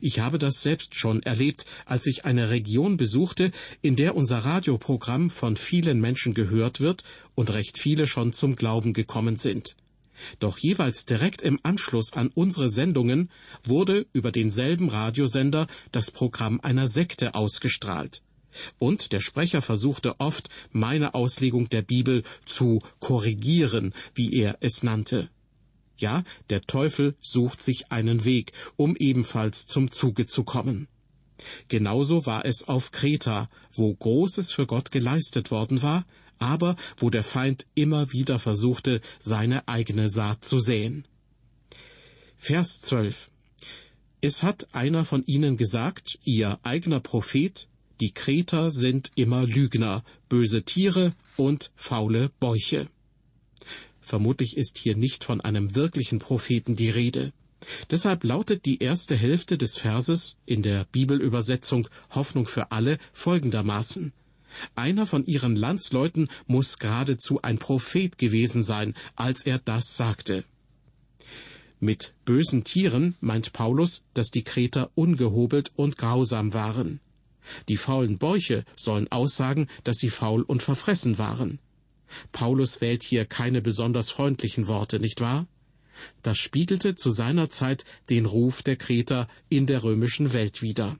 Ich 0.00 0.20
habe 0.20 0.38
das 0.38 0.62
selbst 0.62 0.94
schon 0.94 1.22
erlebt, 1.22 1.66
als 1.84 2.06
ich 2.06 2.24
eine 2.24 2.50
Region 2.50 2.96
besuchte, 2.96 3.50
in 3.82 3.96
der 3.96 4.14
unser 4.14 4.38
Radioprogramm 4.38 5.28
von 5.28 5.56
vielen 5.56 6.00
Menschen 6.00 6.34
gehört 6.34 6.80
wird 6.80 7.04
und 7.34 7.52
recht 7.52 7.78
viele 7.78 8.06
schon 8.06 8.32
zum 8.32 8.56
Glauben 8.56 8.92
gekommen 8.92 9.36
sind. 9.36 9.76
Doch 10.38 10.56
jeweils 10.56 11.04
direkt 11.04 11.42
im 11.42 11.60
Anschluss 11.62 12.14
an 12.14 12.30
unsere 12.34 12.70
Sendungen 12.70 13.30
wurde 13.64 14.06
über 14.12 14.32
denselben 14.32 14.88
Radiosender 14.88 15.66
das 15.92 16.10
Programm 16.10 16.60
einer 16.60 16.88
Sekte 16.88 17.34
ausgestrahlt. 17.34 18.22
Und 18.78 19.12
der 19.12 19.20
Sprecher 19.20 19.62
versuchte 19.62 20.20
oft, 20.20 20.48
meine 20.72 21.14
Auslegung 21.14 21.68
der 21.68 21.82
Bibel 21.82 22.22
zu 22.44 22.80
korrigieren, 23.00 23.94
wie 24.14 24.34
er 24.34 24.58
es 24.60 24.82
nannte. 24.82 25.28
Ja, 25.98 26.24
der 26.50 26.60
Teufel 26.62 27.14
sucht 27.20 27.62
sich 27.62 27.90
einen 27.90 28.24
Weg, 28.24 28.52
um 28.76 28.96
ebenfalls 28.96 29.66
zum 29.66 29.90
Zuge 29.90 30.26
zu 30.26 30.44
kommen. 30.44 30.88
Genauso 31.68 32.26
war 32.26 32.44
es 32.44 32.68
auf 32.68 32.92
Kreta, 32.92 33.48
wo 33.72 33.94
Großes 33.94 34.52
für 34.52 34.66
Gott 34.66 34.90
geleistet 34.90 35.50
worden 35.50 35.82
war, 35.82 36.06
aber 36.38 36.76
wo 36.98 37.10
der 37.10 37.24
Feind 37.24 37.66
immer 37.74 38.12
wieder 38.12 38.38
versuchte, 38.38 39.00
seine 39.18 39.68
eigene 39.68 40.10
Saat 40.10 40.44
zu 40.44 40.60
säen. 40.60 41.06
Vers 42.36 42.80
12 42.82 43.30
Es 44.20 44.42
hat 44.42 44.74
einer 44.74 45.04
von 45.04 45.24
ihnen 45.24 45.56
gesagt, 45.56 46.18
ihr 46.24 46.58
eigener 46.62 47.00
Prophet, 47.00 47.68
die 48.00 48.12
Kreter 48.12 48.70
sind 48.70 49.10
immer 49.14 49.46
Lügner, 49.46 50.04
böse 50.28 50.62
Tiere 50.62 51.14
und 51.36 51.70
faule 51.76 52.30
Bäuche. 52.40 52.88
Vermutlich 54.00 54.56
ist 54.56 54.78
hier 54.78 54.96
nicht 54.96 55.24
von 55.24 55.40
einem 55.40 55.74
wirklichen 55.74 56.18
Propheten 56.18 56.76
die 56.76 56.90
Rede. 56.90 57.32
Deshalb 57.90 58.22
lautet 58.22 58.64
die 58.64 58.78
erste 58.78 59.16
Hälfte 59.16 59.58
des 59.58 59.78
Verses 59.78 60.36
in 60.46 60.62
der 60.62 60.84
Bibelübersetzung 60.84 61.88
Hoffnung 62.10 62.46
für 62.46 62.70
alle 62.70 62.98
folgendermaßen. 63.12 64.12
Einer 64.74 65.06
von 65.06 65.26
ihren 65.26 65.56
Landsleuten 65.56 66.28
muss 66.46 66.78
geradezu 66.78 67.42
ein 67.42 67.58
Prophet 67.58 68.16
gewesen 68.18 68.62
sein, 68.62 68.94
als 69.16 69.44
er 69.44 69.58
das 69.58 69.96
sagte. 69.96 70.44
Mit 71.80 72.14
bösen 72.24 72.64
Tieren 72.64 73.16
meint 73.20 73.52
Paulus, 73.52 74.02
dass 74.14 74.30
die 74.30 74.44
Kreter 74.44 74.90
ungehobelt 74.94 75.72
und 75.76 75.98
grausam 75.98 76.54
waren. 76.54 77.00
Die 77.68 77.76
faulen 77.76 78.18
Bäuche 78.18 78.64
sollen 78.76 79.10
aussagen, 79.10 79.68
dass 79.84 79.98
sie 79.98 80.10
faul 80.10 80.42
und 80.42 80.62
verfressen 80.62 81.18
waren. 81.18 81.58
Paulus 82.32 82.80
wählt 82.80 83.02
hier 83.02 83.24
keine 83.24 83.62
besonders 83.62 84.10
freundlichen 84.10 84.68
Worte, 84.68 85.00
nicht 85.00 85.20
wahr? 85.20 85.46
Das 86.22 86.38
spiegelte 86.38 86.94
zu 86.94 87.10
seiner 87.10 87.48
Zeit 87.48 87.84
den 88.10 88.26
Ruf 88.26 88.62
der 88.62 88.76
Kreter 88.76 89.28
in 89.48 89.66
der 89.66 89.82
römischen 89.82 90.32
Welt 90.32 90.62
wider. 90.62 90.98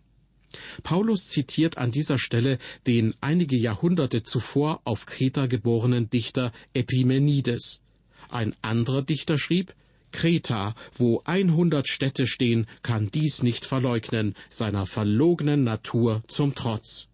Paulus 0.83 1.29
zitiert 1.29 1.77
an 1.77 1.91
dieser 1.91 2.19
Stelle 2.19 2.59
den 2.87 3.15
einige 3.21 3.57
Jahrhunderte 3.57 4.23
zuvor 4.23 4.81
auf 4.85 5.07
Kreta 5.07 5.47
geborenen 5.47 6.09
Dichter 6.09 6.53
Epimenides. 6.73 7.83
Ein 8.29 8.55
anderer 8.63 9.03
Dichter 9.03 9.39
schrieb, 9.39 9.75
Kreta, 10.13 10.75
wo 10.93 11.23
einhundert 11.25 11.89
Städte 11.89 12.27
stehen, 12.27 12.67
kann 12.83 13.11
dies 13.11 13.43
nicht 13.43 13.65
verleugnen, 13.65 14.35
seiner 14.49 14.87
verlogenen 14.87 15.65
Natur 15.65 16.23
zum 16.29 16.55
Trotz. 16.55 17.09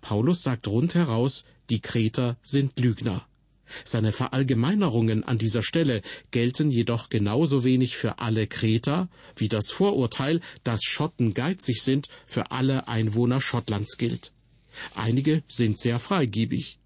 Paulus 0.00 0.42
sagt 0.42 0.68
rundheraus, 0.68 1.44
die 1.70 1.80
Kreter 1.80 2.36
sind 2.42 2.78
Lügner. 2.78 3.26
Seine 3.84 4.12
Verallgemeinerungen 4.12 5.24
an 5.24 5.38
dieser 5.38 5.62
Stelle 5.62 6.02
gelten 6.30 6.70
jedoch 6.70 7.08
genauso 7.08 7.64
wenig 7.64 7.96
für 7.96 8.20
alle 8.20 8.46
Kreter, 8.46 9.08
wie 9.36 9.48
das 9.48 9.70
Vorurteil, 9.70 10.40
dass 10.62 10.84
Schotten 10.84 11.34
geizig 11.34 11.82
sind, 11.82 12.08
für 12.26 12.52
alle 12.52 12.86
Einwohner 12.88 13.40
Schottlands 13.40 13.96
gilt. 13.96 14.32
Einige 14.94 15.42
sind 15.48 15.80
sehr 15.80 15.98
freigebig. 15.98 16.78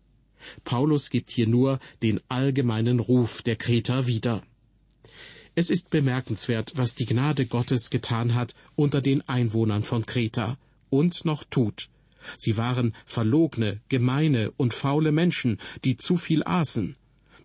Paulus 0.65 1.11
gibt 1.11 1.31
hier 1.31 1.47
nur 1.47 1.81
den 2.03 2.21
allgemeinen 2.29 2.99
Ruf 2.99 3.43
der 3.43 3.57
Kreter 3.57 4.07
wieder. 4.07 4.43
Es 5.61 5.69
ist 5.69 5.91
bemerkenswert, 5.91 6.73
was 6.77 6.95
die 6.95 7.05
Gnade 7.05 7.45
Gottes 7.45 7.91
getan 7.91 8.35
hat 8.35 8.55
unter 8.77 9.03
den 9.03 9.21
Einwohnern 9.29 9.85
von 9.85 10.07
Kreta 10.07 10.57
und 10.89 11.27
noch 11.27 11.45
tut. 11.45 11.91
Sie 12.39 12.57
waren 12.57 12.97
verlogne, 13.05 13.83
gemeine 13.91 14.53
und 14.53 14.73
faule 14.73 15.13
Menschen, 15.13 15.61
die 15.85 15.99
zu 15.99 16.17
viel 16.17 16.43
aßen. 16.45 16.97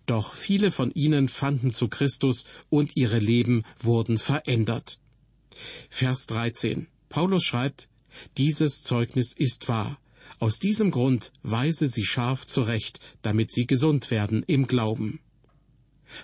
Doch 0.06 0.32
viele 0.32 0.70
von 0.70 0.92
ihnen 0.92 1.28
fanden 1.28 1.72
zu 1.72 1.88
Christus 1.88 2.46
und 2.70 2.96
ihre 2.96 3.18
Leben 3.18 3.64
wurden 3.78 4.16
verändert. 4.16 4.98
Vers 5.90 6.26
13. 6.28 6.86
Paulus 7.10 7.44
schreibt, 7.44 7.90
dieses 8.38 8.82
Zeugnis 8.82 9.34
ist 9.36 9.68
wahr. 9.68 9.98
Aus 10.38 10.58
diesem 10.58 10.90
Grund 10.90 11.32
weise 11.42 11.86
sie 11.86 12.06
scharf 12.06 12.46
zurecht, 12.46 12.98
damit 13.20 13.52
sie 13.52 13.66
gesund 13.66 14.10
werden 14.10 14.42
im 14.46 14.66
Glauben. 14.66 15.20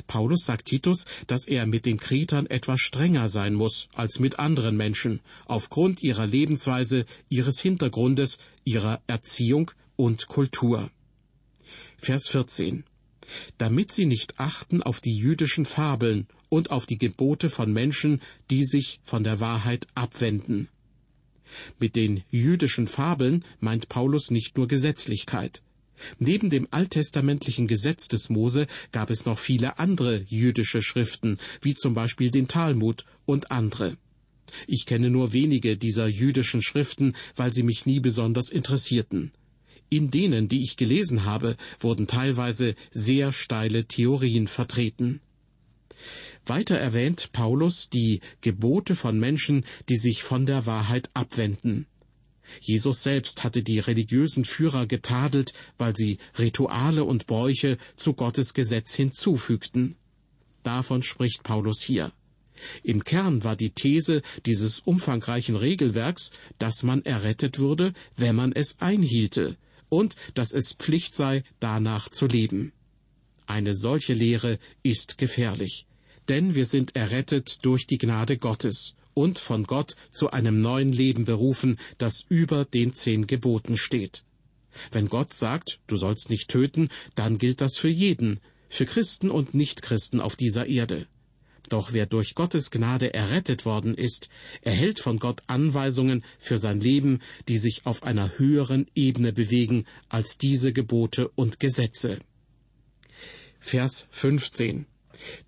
Paulus 0.07 0.45
sagt 0.45 0.67
Titus, 0.67 1.05
dass 1.27 1.47
er 1.47 1.67
mit 1.67 1.87
den 1.87 1.99
Kretern 1.99 2.47
etwas 2.47 2.81
strenger 2.81 3.29
sein 3.29 3.55
muss 3.55 3.89
als 3.95 4.21
mit 4.21 4.39
anderen 4.39 4.77
Menschen, 4.77 5.21
aufgrund 5.47 6.03
ihrer 6.03 6.27
Lebensweise, 6.27 7.05
ihres 7.29 7.61
Hintergrundes, 7.61 8.39
ihrer 8.65 9.01
Erziehung 9.07 9.71
und 9.97 10.27
Kultur. 10.29 10.91
Vers 11.97 12.29
14. 12.29 12.85
Damit 13.59 13.93
sie 13.93 14.07
nicht 14.07 14.39
achten 14.39 14.83
auf 14.83 15.01
die 15.01 15.17
jüdischen 15.17 15.65
Fabeln 15.65 16.27
und 16.49 16.71
auf 16.71 16.87
die 16.87 16.99
Gebote 16.99 17.49
von 17.49 17.73
Menschen, 17.73 18.21
die 18.51 18.65
sich 18.65 19.01
von 19.05 19.25
der 19.25 19.41
Wahrheit 19.41 19.87
abwenden. 19.95 20.69
Mit 21.79 21.97
den 21.97 22.25
jüdischen 22.31 22.89
Fabeln 22.89 23.45
meint 23.61 23.89
Paulus 23.89 24.31
nicht 24.31 24.57
nur 24.57 24.69
Gesetzlichkeit. 24.69 25.63
Neben 26.19 26.51
dem 26.51 26.69
alttestamentlichen 26.71 27.67
Gesetz 27.67 28.09
des 28.09 28.29
Mose 28.29 28.67
gab 28.93 29.11
es 29.11 29.27
noch 29.27 29.39
viele 29.39 29.79
andere 29.79 30.25
jüdische 30.29 30.83
Schriften, 30.83 31.39
wie 31.61 31.75
zum 31.75 31.95
Beispiel 31.95 32.31
den 32.31 32.49
Talmud 32.49 33.05
und 33.25 33.51
andere. 33.51 33.97
Ich 34.67 34.87
kenne 34.87 35.11
nur 35.11 35.33
wenige 35.33 35.77
dieser 35.77 36.07
jüdischen 36.07 36.63
Schriften, 36.63 37.15
weil 37.37 37.53
sie 37.53 37.63
mich 37.63 37.87
nie 37.87 38.01
besonders 38.01 38.51
interessierten. 38.51 39.33
In 39.89 40.11
denen, 40.11 40.49
die 40.49 40.63
ich 40.63 40.77
gelesen 40.77 41.25
habe, 41.25 41.57
wurden 41.81 42.07
teilweise 42.07 42.75
sehr 42.91 43.33
steile 43.33 43.85
Theorien 43.85 44.47
vertreten. 44.47 45.21
Weiter 46.47 46.77
erwähnt 46.77 47.31
Paulus 47.33 47.89
die 47.91 48.21
Gebote 48.41 48.95
von 48.95 49.21
Menschen, 49.21 49.65
die 49.89 49.97
sich 49.97 50.23
von 50.23 50.47
der 50.47 50.67
Wahrheit 50.67 51.11
abwenden. 51.15 51.87
Jesus 52.61 53.03
selbst 53.03 53.45
hatte 53.45 53.63
die 53.63 53.79
religiösen 53.79 54.45
Führer 54.45 54.87
getadelt, 54.87 55.53
weil 55.79 55.97
sie 55.97 56.19
Rituale 56.39 57.05
und 57.05 57.27
Bräuche 57.27 57.79
zu 57.97 58.15
Gottes 58.15 58.55
Gesetz 58.55 58.95
hinzufügten. 58.95 59.97
Davon 60.63 61.03
spricht 61.03 61.43
Paulus 61.43 61.81
hier. 61.83 62.13
Im 62.83 63.05
Kern 63.05 63.45
war 63.45 63.57
die 63.57 63.71
These 63.71 64.23
dieses 64.47 64.81
umfangreichen 64.81 65.57
Regelwerks, 65.57 66.31
dass 66.59 66.83
man 66.83 67.05
errettet 67.05 67.59
würde, 67.59 67.93
wenn 68.17 68.37
man 68.37 68.53
es 68.53 68.81
einhielte, 68.81 69.57
und 69.89 70.17
dass 70.35 70.53
es 70.53 70.73
Pflicht 70.73 71.15
sei, 71.15 71.45
danach 71.61 72.09
zu 72.09 72.27
leben. 72.27 72.73
Eine 73.47 73.75
solche 73.75 74.15
Lehre 74.15 74.59
ist 74.83 75.19
gefährlich, 75.19 75.87
denn 76.29 76.55
wir 76.55 76.67
sind 76.67 76.95
errettet 76.95 77.65
durch 77.65 77.87
die 77.87 77.99
Gnade 77.99 78.39
Gottes, 78.39 78.95
und 79.15 79.39
von 79.39 79.65
Gott 79.65 79.97
zu 80.11 80.31
einem 80.31 80.61
neuen 80.61 80.93
Leben 80.93 81.25
berufen, 81.25 81.79
das 81.99 82.25
über 82.29 82.65
den 82.65 82.93
zehn 82.93 83.27
Geboten 83.27 83.77
steht. 83.77 84.25
Wenn 84.91 85.09
Gott 85.09 85.35
sagt, 85.35 85.81
du 85.87 85.97
sollst 85.97 86.31
nicht 86.31 86.49
töten, 86.49 86.89
dann 87.15 87.39
gilt 87.39 87.61
das 87.61 87.77
für 87.77 87.89
jeden, 87.89 88.41
für 88.69 88.87
Christen 88.87 89.31
und 89.31 89.55
Nichtchristen 89.55 90.21
auf 90.21 90.37
dieser 90.37 90.67
Erde. 90.67 91.07
Doch 91.69 91.93
wer 91.93 92.07
durch 92.07 92.35
Gottes 92.35 92.71
Gnade 92.71 93.15
errettet 93.15 93.65
worden 93.65 93.95
ist, 93.95 94.29
erhält 94.63 94.99
von 94.99 95.19
Gott 95.19 95.43
Anweisungen 95.47 96.25
für 96.39 96.59
sein 96.59 96.81
Leben, 96.81 97.21
die 97.49 97.59
sich 97.59 97.87
auf 97.87 98.03
einer 98.03 98.39
höheren 98.39 98.87
Ebene 98.95 99.33
bewegen 99.33 99.87
als 100.09 100.39
diese 100.39 100.73
Gebote 100.73 101.29
und 101.29 101.61
Gesetze. 101.61 102.19
Vers 103.61 104.07
15 104.11 104.87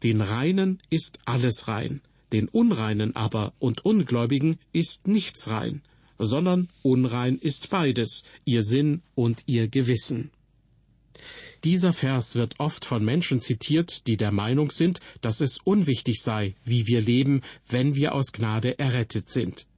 Den 0.03 0.21
Reinen 0.21 0.81
ist 0.89 1.19
alles 1.25 1.69
rein, 1.69 2.01
den 2.35 2.49
Unreinen 2.49 3.15
aber 3.15 3.55
und 3.61 3.85
Ungläubigen 3.85 4.59
ist 4.73 5.07
nichts 5.07 5.49
rein, 5.49 5.83
sondern 6.19 6.69
unrein 6.83 7.39
ist 7.39 7.71
beides, 7.71 8.25
ihr 8.45 8.65
Sinn 8.65 9.03
und 9.15 9.45
ihr 9.47 9.69
Gewissen. 9.69 10.33
Dieser 11.63 11.93
Vers 11.93 12.35
wird 12.35 12.59
oft 12.59 12.85
von 12.85 13.05
Menschen 13.05 13.41
zitiert, 13.41 14.09
die 14.09 14.17
der 14.17 14.33
Meinung 14.33 14.73
sind, 14.73 14.99
dass 15.21 15.41
es 15.41 15.59
unwichtig 15.63 16.21
sei, 16.21 16.57
wie 16.65 16.89
wir 16.89 17.01
leben, 17.01 17.43
wenn 17.69 17.95
wir 17.95 18.17
aus 18.17 18.33
Gnade 18.33 18.81
errettet 18.81 19.31
sind. 19.31 19.69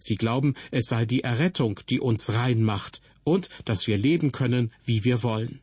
Sie 0.00 0.16
glauben, 0.16 0.54
es 0.70 0.86
sei 0.86 1.04
die 1.04 1.22
Errettung, 1.22 1.78
die 1.90 2.00
uns 2.00 2.30
rein 2.30 2.62
macht 2.62 3.02
und 3.22 3.50
dass 3.66 3.86
wir 3.86 3.98
leben 3.98 4.32
können, 4.32 4.72
wie 4.82 5.04
wir 5.04 5.22
wollen. 5.22 5.60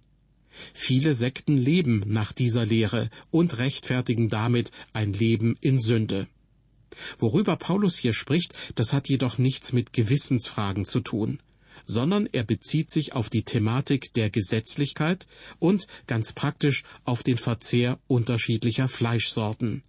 Viele 0.73 1.15
Sekten 1.15 1.57
leben 1.57 2.03
nach 2.05 2.31
dieser 2.31 2.65
Lehre 2.65 3.09
und 3.31 3.57
rechtfertigen 3.57 4.29
damit 4.29 4.71
ein 4.93 5.11
Leben 5.11 5.57
in 5.59 5.79
Sünde. 5.79 6.27
Worüber 7.19 7.55
Paulus 7.55 7.97
hier 7.97 8.13
spricht, 8.13 8.53
das 8.75 8.93
hat 8.93 9.09
jedoch 9.09 9.37
nichts 9.37 9.73
mit 9.73 9.93
Gewissensfragen 9.93 10.85
zu 10.85 11.01
tun, 11.01 11.39
sondern 11.85 12.27
er 12.31 12.43
bezieht 12.43 12.91
sich 12.91 13.13
auf 13.13 13.29
die 13.29 13.43
Thematik 13.43 14.13
der 14.13 14.29
Gesetzlichkeit 14.29 15.27
und 15.59 15.87
ganz 16.07 16.33
praktisch 16.33 16.83
auf 17.03 17.23
den 17.23 17.37
Verzehr 17.37 17.99
unterschiedlicher 18.07 18.87
Fleischsorten. 18.87 19.83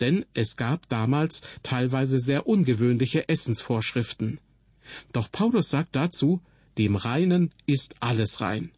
Denn 0.00 0.24
es 0.32 0.56
gab 0.56 0.88
damals 0.88 1.42
teilweise 1.62 2.18
sehr 2.18 2.46
ungewöhnliche 2.46 3.28
Essensvorschriften. 3.28 4.40
Doch 5.12 5.30
Paulus 5.30 5.68
sagt 5.68 5.94
dazu, 5.96 6.40
dem 6.78 6.96
Reinen 6.96 7.52
ist 7.66 7.96
alles 8.00 8.40
rein. 8.40 8.70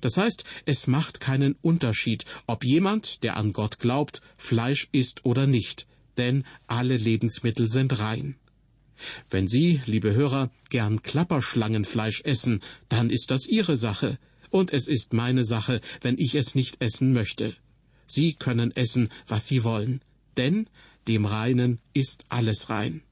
Das 0.00 0.18
heißt, 0.18 0.44
es 0.66 0.86
macht 0.86 1.20
keinen 1.20 1.56
Unterschied, 1.62 2.24
ob 2.46 2.64
jemand, 2.64 3.22
der 3.22 3.36
an 3.36 3.52
Gott 3.52 3.78
glaubt, 3.78 4.20
Fleisch 4.36 4.88
isst 4.92 5.24
oder 5.24 5.46
nicht, 5.46 5.86
denn 6.16 6.44
alle 6.66 6.96
Lebensmittel 6.96 7.68
sind 7.68 7.98
rein. 7.98 8.36
Wenn 9.30 9.48
Sie, 9.48 9.80
liebe 9.86 10.14
Hörer, 10.14 10.50
gern 10.70 11.02
Klapperschlangenfleisch 11.02 12.22
essen, 12.22 12.62
dann 12.88 13.10
ist 13.10 13.30
das 13.30 13.46
Ihre 13.46 13.76
Sache, 13.76 14.18
und 14.50 14.72
es 14.72 14.88
ist 14.88 15.12
meine 15.12 15.44
Sache, 15.44 15.80
wenn 16.00 16.18
ich 16.18 16.34
es 16.34 16.54
nicht 16.54 16.80
essen 16.80 17.12
möchte. 17.12 17.54
Sie 18.06 18.34
können 18.34 18.70
essen, 18.70 19.10
was 19.26 19.46
Sie 19.46 19.64
wollen, 19.64 20.00
denn 20.36 20.68
dem 21.08 21.24
Reinen 21.24 21.78
ist 21.92 22.24
alles 22.28 22.70
rein. 22.70 23.02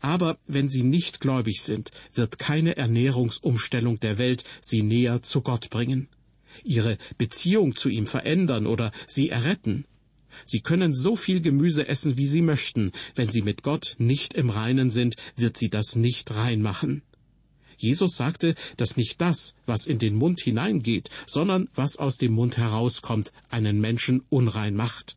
Aber 0.00 0.38
wenn 0.46 0.68
Sie 0.68 0.84
nicht 0.84 1.20
gläubig 1.20 1.62
sind, 1.62 1.90
wird 2.12 2.38
keine 2.38 2.76
Ernährungsumstellung 2.76 3.98
der 3.98 4.18
Welt 4.18 4.44
Sie 4.60 4.82
näher 4.82 5.22
zu 5.22 5.42
Gott 5.42 5.70
bringen, 5.70 6.08
Ihre 6.62 6.98
Beziehung 7.18 7.74
zu 7.74 7.88
ihm 7.88 8.06
verändern 8.06 8.66
oder 8.66 8.92
Sie 9.06 9.30
erretten. 9.30 9.86
Sie 10.44 10.60
können 10.60 10.94
so 10.94 11.16
viel 11.16 11.40
Gemüse 11.40 11.88
essen, 11.88 12.16
wie 12.16 12.26
Sie 12.26 12.42
möchten. 12.42 12.92
Wenn 13.14 13.30
Sie 13.30 13.42
mit 13.42 13.62
Gott 13.62 13.96
nicht 13.98 14.34
im 14.34 14.50
Reinen 14.50 14.90
sind, 14.90 15.16
wird 15.36 15.56
Sie 15.56 15.70
das 15.70 15.96
nicht 15.96 16.34
reinmachen. 16.34 17.02
Jesus 17.76 18.16
sagte, 18.16 18.54
dass 18.76 18.96
nicht 18.96 19.20
das, 19.20 19.54
was 19.66 19.86
in 19.86 19.98
den 19.98 20.14
Mund 20.14 20.40
hineingeht, 20.40 21.10
sondern 21.26 21.68
was 21.74 21.96
aus 21.96 22.16
dem 22.16 22.32
Mund 22.32 22.56
herauskommt, 22.56 23.32
einen 23.50 23.80
Menschen 23.80 24.22
unrein 24.30 24.74
macht. 24.74 25.16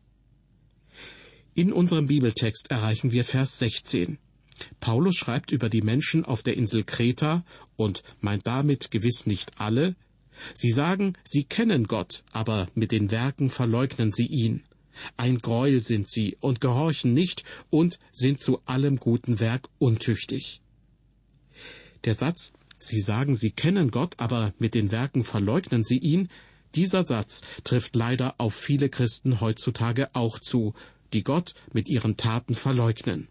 In 1.54 1.72
unserem 1.72 2.06
Bibeltext 2.06 2.70
erreichen 2.70 3.10
wir 3.10 3.24
Vers 3.24 3.58
16. 3.58 4.18
Paulus 4.80 5.16
schreibt 5.16 5.52
über 5.52 5.68
die 5.68 5.82
Menschen 5.82 6.24
auf 6.24 6.42
der 6.42 6.56
Insel 6.56 6.84
Kreta 6.84 7.44
und 7.76 8.02
meint 8.20 8.46
damit 8.46 8.90
gewiss 8.90 9.26
nicht 9.26 9.60
alle. 9.60 9.96
Sie 10.54 10.70
sagen, 10.70 11.14
sie 11.24 11.44
kennen 11.44 11.84
Gott, 11.84 12.22
aber 12.30 12.68
mit 12.74 12.92
den 12.92 13.10
Werken 13.10 13.50
verleugnen 13.50 14.12
sie 14.12 14.26
ihn. 14.26 14.62
Ein 15.16 15.38
Greuel 15.38 15.82
sind 15.82 16.08
sie 16.08 16.36
und 16.40 16.60
gehorchen 16.60 17.14
nicht 17.14 17.44
und 17.70 17.98
sind 18.12 18.40
zu 18.40 18.60
allem 18.64 18.96
guten 18.96 19.40
Werk 19.40 19.68
untüchtig. 19.78 20.60
Der 22.04 22.14
Satz, 22.14 22.52
Sie 22.80 23.00
sagen, 23.00 23.34
Sie 23.34 23.50
kennen 23.50 23.90
Gott, 23.90 24.14
aber 24.18 24.54
mit 24.60 24.74
den 24.74 24.92
Werken 24.92 25.24
verleugnen 25.24 25.82
Sie 25.82 25.98
ihn, 25.98 26.28
dieser 26.74 27.04
Satz 27.04 27.42
trifft 27.64 27.96
leider 27.96 28.34
auf 28.38 28.54
viele 28.54 28.88
Christen 28.88 29.40
heutzutage 29.40 30.14
auch 30.14 30.38
zu, 30.38 30.74
die 31.12 31.24
Gott 31.24 31.54
mit 31.72 31.88
ihren 31.88 32.16
Taten 32.16 32.54
verleugnen. 32.54 33.28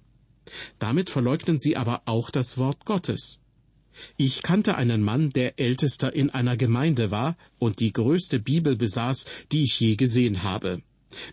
Damit 0.79 1.09
verleugnen 1.09 1.59
sie 1.59 1.77
aber 1.77 2.01
auch 2.05 2.29
das 2.29 2.57
Wort 2.57 2.85
Gottes. 2.85 3.39
Ich 4.15 4.43
kannte 4.43 4.75
einen 4.75 5.01
Mann, 5.01 5.31
der 5.31 5.59
Ältester 5.59 6.13
in 6.13 6.29
einer 6.29 6.55
Gemeinde 6.55 7.11
war 7.11 7.35
und 7.57 7.79
die 7.79 7.91
größte 7.91 8.39
Bibel 8.39 8.75
besaß, 8.75 9.25
die 9.51 9.63
ich 9.63 9.79
je 9.79 9.95
gesehen 9.95 10.43
habe. 10.43 10.81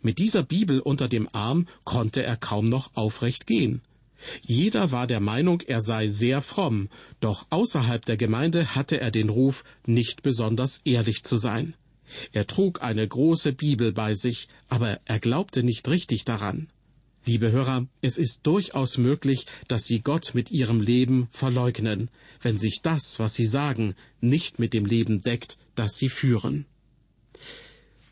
Mit 0.03 0.19
dieser 0.19 0.43
Bibel 0.43 0.81
unter 0.81 1.09
dem 1.09 1.29
Arm 1.33 1.67
konnte 1.85 2.23
er 2.23 2.37
kaum 2.37 2.69
noch 2.69 2.95
aufrecht 2.95 3.47
gehen. 3.47 3.83
Jeder 4.43 4.91
war 4.91 5.07
der 5.07 5.21
Meinung, 5.21 5.61
er 5.61 5.83
sei 5.83 6.09
sehr 6.09 6.41
fromm, 6.41 6.89
doch 7.21 7.47
außerhalb 7.51 8.05
der 8.05 8.17
Gemeinde 8.17 8.75
hatte 8.75 9.01
er 9.01 9.11
den 9.11 9.29
Ruf, 9.29 9.65
nicht 9.87 10.23
besonders 10.23 10.81
ehrlich 10.85 11.25
zu 11.25 11.37
sein. 11.37 11.75
Er 12.33 12.47
trug 12.47 12.83
eine 12.83 13.07
große 13.07 13.53
Bibel 13.53 13.93
bei 13.93 14.15
sich, 14.15 14.49
aber 14.69 15.01
er 15.05 15.19
glaubte 15.19 15.63
nicht 15.63 15.89
richtig 15.89 16.25
daran. 16.25 16.69
Liebe 17.27 17.51
Hörer, 17.51 17.87
es 18.03 18.19
ist 18.19 18.47
durchaus 18.47 18.99
möglich, 18.99 19.47
dass 19.67 19.85
Sie 19.85 20.01
Gott 20.01 20.33
mit 20.35 20.51
Ihrem 20.51 20.81
Leben 20.81 21.29
verleugnen, 21.31 22.11
wenn 22.43 22.59
sich 22.59 22.81
das, 22.83 23.19
was 23.19 23.35
Sie 23.35 23.47
sagen, 23.47 23.95
nicht 24.21 24.59
mit 24.59 24.75
dem 24.75 24.85
Leben 24.85 25.23
deckt, 25.23 25.57
das 25.75 25.97
Sie 25.97 26.11
führen. 26.11 26.67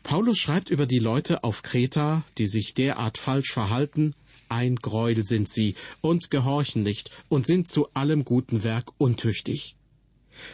Paulus 0.03 0.37
schreibt 0.37 0.69
über 0.69 0.85
die 0.85 0.99
Leute 0.99 1.43
auf 1.43 1.63
Kreta, 1.63 2.23
die 2.37 2.47
sich 2.47 2.73
derart 2.73 3.17
falsch 3.17 3.51
verhalten, 3.51 4.13
ein 4.49 4.75
Greuel 4.75 5.23
sind 5.23 5.49
sie 5.49 5.75
und 6.01 6.29
gehorchen 6.29 6.83
nicht 6.83 7.09
und 7.29 7.47
sind 7.47 7.69
zu 7.69 7.87
allem 7.93 8.23
guten 8.23 8.63
Werk 8.63 8.91
untüchtig. 8.97 9.75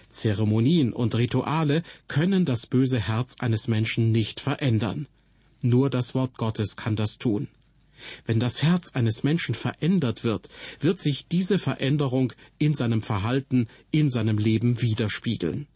Zeremonien 0.10 0.94
und 0.94 1.16
Rituale 1.16 1.84
können 2.08 2.46
das 2.46 2.68
böse 2.68 3.00
Herz 3.00 3.38
eines 3.40 3.68
Menschen 3.68 4.12
nicht 4.12 4.40
verändern. 4.40 5.08
Nur 5.62 5.90
das 5.90 6.16
Wort 6.16 6.38
Gottes 6.38 6.76
kann 6.76 6.96
das 6.96 7.18
tun. 7.18 7.48
Wenn 8.26 8.40
das 8.40 8.64
Herz 8.64 8.92
eines 8.94 9.24
Menschen 9.24 9.56
verändert 9.56 10.24
wird, 10.24 10.48
wird 10.80 11.02
sich 11.02 11.28
diese 11.28 11.60
Veränderung 11.60 12.32
in 12.58 12.76
seinem 12.76 13.02
Verhalten, 13.02 13.68
in 13.92 14.10
seinem 14.10 14.38
Leben 14.38 14.82
widerspiegeln. 14.82 15.68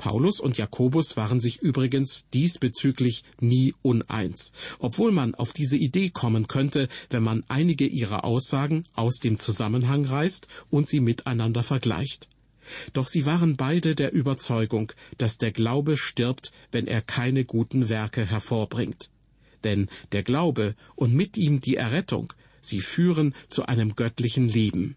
Paulus 0.00 0.40
und 0.40 0.56
Jakobus 0.56 1.16
waren 1.18 1.40
sich 1.40 1.60
übrigens 1.60 2.24
diesbezüglich 2.32 3.22
nie 3.38 3.74
uneins, 3.82 4.52
obwohl 4.78 5.12
man 5.12 5.34
auf 5.34 5.52
diese 5.52 5.76
Idee 5.76 6.08
kommen 6.08 6.48
könnte, 6.48 6.88
wenn 7.10 7.22
man 7.22 7.44
einige 7.48 7.86
ihrer 7.86 8.24
Aussagen 8.24 8.84
aus 8.94 9.18
dem 9.18 9.38
Zusammenhang 9.38 10.06
reißt 10.06 10.48
und 10.70 10.88
sie 10.88 11.00
miteinander 11.00 11.62
vergleicht. 11.62 12.28
Doch 12.94 13.08
sie 13.08 13.26
waren 13.26 13.56
beide 13.56 13.94
der 13.94 14.12
Überzeugung, 14.14 14.92
dass 15.18 15.36
der 15.36 15.52
Glaube 15.52 15.96
stirbt, 15.96 16.50
wenn 16.72 16.86
er 16.86 17.02
keine 17.02 17.44
guten 17.44 17.90
Werke 17.90 18.24
hervorbringt 18.24 19.10
denn 19.64 19.88
der 20.12 20.22
Glaube 20.22 20.74
und 20.96 21.14
mit 21.14 21.36
ihm 21.36 21.60
die 21.60 21.76
Errettung, 21.76 22.32
sie 22.60 22.80
führen 22.80 23.34
zu 23.48 23.66
einem 23.66 23.94
göttlichen 23.94 24.48
Leben. 24.48 24.96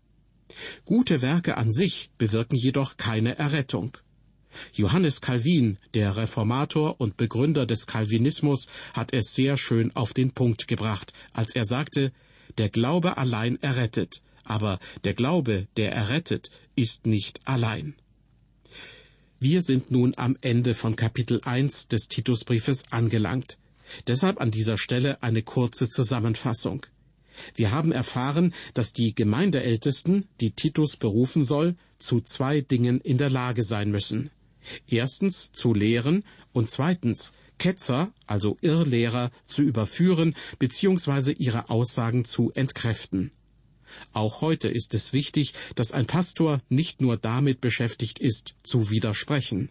Gute 0.85 1.21
Werke 1.21 1.57
an 1.57 1.71
sich 1.71 2.11
bewirken 2.17 2.55
jedoch 2.55 2.97
keine 2.97 3.37
Errettung. 3.37 3.97
Johannes 4.73 5.21
Calvin, 5.21 5.77
der 5.93 6.15
Reformator 6.15 6.99
und 6.99 7.17
Begründer 7.17 7.65
des 7.65 7.87
Calvinismus, 7.87 8.67
hat 8.93 9.13
es 9.13 9.33
sehr 9.33 9.57
schön 9.57 9.95
auf 9.95 10.13
den 10.13 10.31
Punkt 10.31 10.67
gebracht, 10.67 11.13
als 11.33 11.55
er 11.55 11.65
sagte, 11.65 12.11
der 12.57 12.69
Glaube 12.69 13.17
allein 13.17 13.61
errettet, 13.61 14.21
aber 14.43 14.79
der 15.03 15.13
Glaube, 15.13 15.67
der 15.77 15.91
errettet, 15.91 16.51
ist 16.75 17.05
nicht 17.05 17.41
allein. 17.45 17.95
Wir 19.39 19.61
sind 19.61 19.91
nun 19.91 20.13
am 20.15 20.37
Ende 20.41 20.73
von 20.73 20.95
Kapitel 20.95 21.41
1 21.43 21.89
des 21.89 22.07
Titusbriefes 22.07 22.85
angelangt. 22.91 23.57
Deshalb 24.07 24.39
an 24.39 24.51
dieser 24.51 24.77
Stelle 24.77 25.21
eine 25.21 25.43
kurze 25.43 25.89
Zusammenfassung. 25.89 26.85
Wir 27.55 27.71
haben 27.71 27.91
erfahren, 27.91 28.53
dass 28.73 28.93
die 28.93 29.13
Gemeindeältesten, 29.13 30.27
die 30.39 30.51
Titus 30.51 30.95
berufen 30.97 31.43
soll, 31.43 31.75
zu 31.99 32.21
zwei 32.21 32.61
Dingen 32.61 33.01
in 33.01 33.17
der 33.17 33.29
Lage 33.29 33.63
sein 33.63 33.91
müssen. 33.91 34.29
Erstens 34.87 35.51
zu 35.51 35.73
lehren 35.73 36.23
und 36.51 36.69
zweitens 36.69 37.31
Ketzer, 37.57 38.11
also 38.27 38.57
Irrlehrer, 38.61 39.31
zu 39.47 39.61
überführen 39.61 40.35
bzw. 40.59 41.31
ihre 41.33 41.69
Aussagen 41.69 42.25
zu 42.25 42.51
entkräften. 42.51 43.31
Auch 44.11 44.41
heute 44.41 44.69
ist 44.69 44.93
es 44.93 45.13
wichtig, 45.13 45.53
dass 45.75 45.91
ein 45.91 46.07
Pastor 46.07 46.59
nicht 46.69 47.01
nur 47.01 47.17
damit 47.17 47.61
beschäftigt 47.61 48.19
ist, 48.19 48.55
zu 48.63 48.89
widersprechen. 48.89 49.69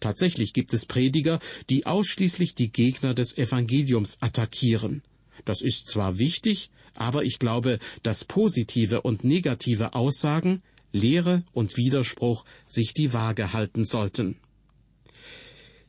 Tatsächlich 0.00 0.52
gibt 0.52 0.74
es 0.74 0.86
Prediger, 0.86 1.40
die 1.68 1.86
ausschließlich 1.86 2.54
die 2.54 2.70
Gegner 2.70 3.14
des 3.14 3.36
Evangeliums 3.38 4.20
attackieren. 4.20 5.02
Das 5.44 5.62
ist 5.62 5.88
zwar 5.88 6.18
wichtig, 6.18 6.70
aber 6.94 7.24
ich 7.24 7.38
glaube, 7.38 7.78
dass 8.02 8.24
positive 8.24 9.02
und 9.02 9.24
negative 9.24 9.94
Aussagen, 9.94 10.62
Lehre 10.92 11.44
und 11.52 11.76
Widerspruch 11.76 12.44
sich 12.66 12.94
die 12.94 13.12
Waage 13.12 13.52
halten 13.52 13.84
sollten. 13.84 14.36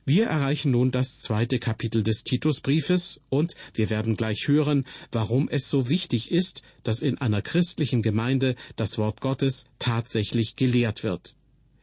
Wir 0.04 0.26
erreichen 0.26 0.72
nun 0.72 0.90
das 0.90 1.20
zweite 1.20 1.60
Kapitel 1.60 2.02
des 2.02 2.24
Titusbriefes 2.24 3.22
und 3.30 3.54
wir 3.76 3.92
werden 3.92 4.18
gleich 4.18 4.48
hören, 4.48 4.86
warum 5.12 5.48
es 5.48 5.70
so 5.70 5.90
wichtig 5.90 6.32
ist, 6.32 6.64
dass 6.84 7.02
in 7.02 7.20
einer 7.20 7.44
christlichen 7.44 8.02
Gemeinde 8.02 8.56
das 8.76 8.98
Wort 8.98 9.22
Gottes 9.22 9.66
tatsächlich 9.78 10.56
gelehrt 10.56 11.04
wird. 11.04 11.36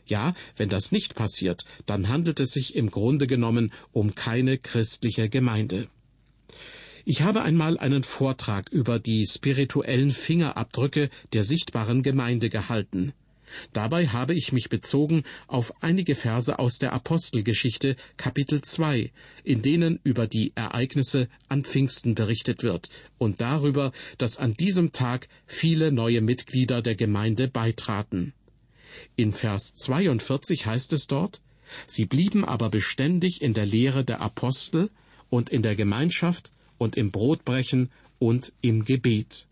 Ja, 0.07 0.35
wenn 0.57 0.69
das 0.69 0.91
nicht 0.91 1.15
passiert, 1.15 1.65
dann 1.87 2.09
handelt 2.09 2.41
es 2.41 2.51
sich 2.51 2.75
im 2.75 2.91
Grunde 2.91 3.27
genommen 3.27 3.73
um 3.93 4.15
keine 4.15 4.59
christliche 4.59 5.29
Gemeinde. 5.29 5.89
Ich 7.11 7.23
habe 7.23 7.41
einmal 7.41 7.79
einen 7.79 8.03
Vortrag 8.03 8.69
über 8.69 8.99
die 8.99 9.27
spirituellen 9.27 10.11
Fingerabdrücke 10.11 11.09
der 11.33 11.43
sichtbaren 11.43 12.03
Gemeinde 12.03 12.51
gehalten. 12.51 13.15
Dabei 13.73 14.09
habe 14.09 14.35
ich 14.35 14.53
mich 14.53 14.69
bezogen 14.69 15.23
auf 15.47 15.73
einige 15.83 16.15
Verse 16.15 16.59
aus 16.59 16.79
der 16.79 16.93
Apostelgeschichte 16.93 17.97
Kapitel 18.19 18.61
2, 18.61 19.11
in 19.43 19.63
denen 19.63 20.01
über 20.05 20.27
die 20.27 20.53
Ereignisse 20.55 21.31
an 21.49 21.65
Pfingsten 21.65 22.15
berichtet 22.15 22.63
wird 22.63 22.91
und 23.17 23.41
darüber, 23.41 23.93
dass 24.19 24.37
an 24.37 24.53
diesem 24.53 24.93
Tag 24.93 25.29
viele 25.47 25.91
neue 25.91 26.21
Mitglieder 26.21 26.83
der 26.83 26.95
Gemeinde 26.95 27.49
beitraten. 27.49 28.35
In 29.17 29.33
Vers 29.33 29.75
42 29.77 30.67
heißt 30.67 30.93
es 30.93 31.07
dort, 31.07 31.41
Sie 31.87 32.05
blieben 32.05 32.45
aber 32.45 32.69
beständig 32.69 33.41
in 33.41 33.55
der 33.55 33.65
Lehre 33.65 34.05
der 34.05 34.21
Apostel 34.21 34.91
und 35.31 35.49
in 35.49 35.63
der 35.63 35.75
Gemeinschaft 35.75 36.53
und 36.79 36.97
im 36.97 37.11
Brotbrechen 37.11 37.91
und 38.19 38.53
im 38.61 38.85
Gebet. 38.85 39.47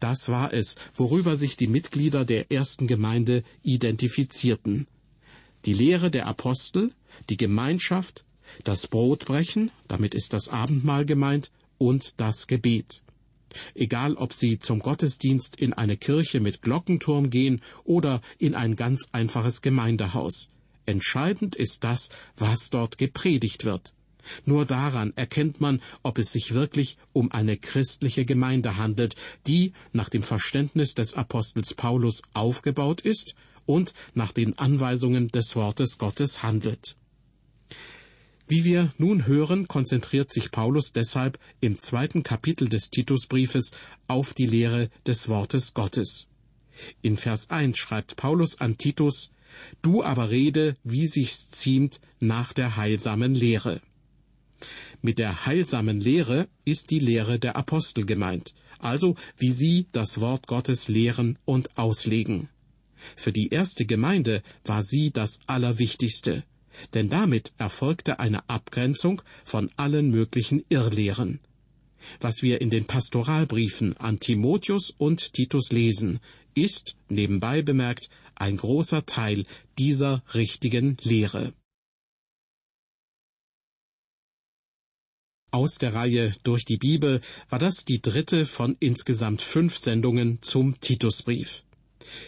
Das 0.00 0.28
war 0.28 0.52
es, 0.52 0.76
worüber 0.94 1.36
sich 1.36 1.56
die 1.56 1.66
Mitglieder 1.66 2.24
der 2.24 2.52
ersten 2.52 2.86
Gemeinde 2.86 3.42
identifizierten. 3.62 4.86
Die 5.64 5.72
Lehre 5.72 6.10
der 6.10 6.26
Apostel, 6.26 6.92
die 7.28 7.36
Gemeinschaft, 7.36 8.24
das 8.64 8.86
Brotbrechen, 8.86 9.70
damit 9.88 10.14
ist 10.14 10.32
das 10.32 10.48
Abendmahl 10.48 11.04
gemeint, 11.04 11.50
und 11.78 12.20
das 12.20 12.46
Gebet. 12.46 13.02
Egal, 13.74 14.14
ob 14.14 14.32
Sie 14.32 14.58
zum 14.58 14.80
Gottesdienst 14.80 15.56
in 15.56 15.72
eine 15.72 15.96
Kirche 15.96 16.40
mit 16.40 16.60
Glockenturm 16.60 17.30
gehen 17.30 17.62
oder 17.84 18.20
in 18.38 18.54
ein 18.54 18.76
ganz 18.76 19.08
einfaches 19.12 19.62
Gemeindehaus. 19.62 20.50
Entscheidend 20.86 21.56
ist 21.56 21.84
das, 21.84 22.10
was 22.36 22.70
dort 22.70 22.98
gepredigt 22.98 23.64
wird. 23.64 23.94
Nur 24.44 24.64
daran 24.64 25.12
erkennt 25.16 25.60
man, 25.60 25.80
ob 26.02 26.18
es 26.18 26.32
sich 26.32 26.54
wirklich 26.54 26.96
um 27.12 27.30
eine 27.32 27.56
christliche 27.56 28.24
Gemeinde 28.24 28.76
handelt, 28.76 29.14
die 29.46 29.72
nach 29.92 30.08
dem 30.08 30.22
Verständnis 30.22 30.94
des 30.94 31.14
Apostels 31.14 31.74
Paulus 31.74 32.22
aufgebaut 32.34 33.00
ist 33.00 33.34
und 33.66 33.92
nach 34.14 34.32
den 34.32 34.58
Anweisungen 34.58 35.28
des 35.28 35.54
Wortes 35.56 35.98
Gottes 35.98 36.42
handelt. 36.42 36.96
Wie 38.50 38.64
wir 38.64 38.90
nun 38.96 39.26
hören, 39.26 39.68
konzentriert 39.68 40.32
sich 40.32 40.50
Paulus 40.50 40.92
deshalb 40.94 41.38
im 41.60 41.78
zweiten 41.78 42.22
Kapitel 42.22 42.70
des 42.70 42.88
Titusbriefes 42.88 43.72
auf 44.06 44.32
die 44.32 44.46
Lehre 44.46 44.88
des 45.06 45.28
Wortes 45.28 45.74
Gottes. 45.74 46.28
In 47.02 47.18
Vers 47.18 47.50
1 47.50 47.76
schreibt 47.76 48.16
Paulus 48.16 48.58
an 48.58 48.78
Titus, 48.78 49.30
Du 49.82 50.02
aber 50.02 50.30
rede, 50.30 50.76
wie 50.82 51.06
sich's 51.06 51.50
ziemt, 51.50 52.00
nach 52.20 52.54
der 52.54 52.76
heilsamen 52.76 53.34
Lehre. 53.34 53.82
Mit 55.02 55.18
der 55.18 55.46
heilsamen 55.46 56.00
Lehre 56.00 56.48
ist 56.64 56.90
die 56.90 56.98
Lehre 56.98 57.38
der 57.38 57.56
Apostel 57.56 58.04
gemeint, 58.04 58.54
also 58.78 59.16
wie 59.36 59.52
sie 59.52 59.86
das 59.92 60.20
Wort 60.20 60.46
Gottes 60.46 60.88
lehren 60.88 61.38
und 61.44 61.76
auslegen. 61.78 62.48
Für 63.16 63.32
die 63.32 63.48
erste 63.48 63.86
Gemeinde 63.86 64.42
war 64.64 64.82
sie 64.82 65.10
das 65.10 65.38
Allerwichtigste, 65.46 66.44
denn 66.94 67.08
damit 67.08 67.52
erfolgte 67.58 68.18
eine 68.18 68.48
Abgrenzung 68.48 69.22
von 69.44 69.70
allen 69.76 70.10
möglichen 70.10 70.64
Irrlehren. 70.68 71.40
Was 72.20 72.42
wir 72.42 72.60
in 72.60 72.70
den 72.70 72.86
Pastoralbriefen 72.86 73.96
an 73.96 74.20
Timotheus 74.20 74.90
und 74.96 75.32
Titus 75.32 75.70
lesen, 75.70 76.20
ist, 76.54 76.96
nebenbei 77.08 77.62
bemerkt, 77.62 78.08
ein 78.34 78.56
großer 78.56 79.04
Teil 79.04 79.44
dieser 79.78 80.22
richtigen 80.34 80.96
Lehre. 81.02 81.52
Aus 85.50 85.76
der 85.76 85.94
Reihe 85.94 86.32
Durch 86.42 86.66
die 86.66 86.76
Bibel 86.76 87.22
war 87.48 87.58
das 87.58 87.86
die 87.86 88.02
dritte 88.02 88.44
von 88.44 88.76
insgesamt 88.80 89.40
fünf 89.40 89.78
Sendungen 89.78 90.40
zum 90.42 90.78
Titusbrief. 90.82 91.62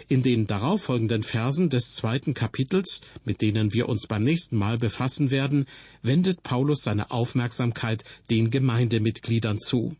In 0.08 0.22
den 0.22 0.46
darauffolgenden 0.46 1.22
Versen 1.22 1.68
des 1.68 1.94
zweiten 1.94 2.32
Kapitels, 2.32 3.02
mit 3.26 3.42
denen 3.42 3.74
wir 3.74 3.90
uns 3.90 4.06
beim 4.06 4.22
nächsten 4.22 4.56
Mal 4.56 4.78
befassen 4.78 5.30
werden, 5.30 5.66
wendet 6.02 6.42
Paulus 6.42 6.82
seine 6.82 7.10
Aufmerksamkeit 7.10 8.04
den 8.30 8.50
Gemeindemitgliedern 8.50 9.58
zu. 9.58 9.94